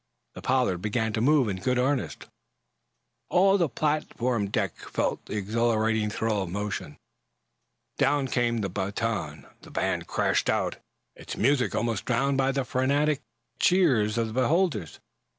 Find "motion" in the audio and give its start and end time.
6.49-6.97